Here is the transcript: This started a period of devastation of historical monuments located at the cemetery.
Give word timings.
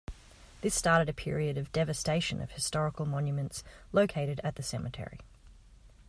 This 0.61 0.73
started 0.73 1.09
a 1.09 1.13
period 1.13 1.59
of 1.59 1.71
devastation 1.71 2.41
of 2.41 2.49
historical 2.53 3.05
monuments 3.05 3.63
located 3.91 4.41
at 4.43 4.55
the 4.55 4.63
cemetery. 4.63 5.19